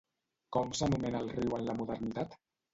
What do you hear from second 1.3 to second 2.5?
riu en la modernitat?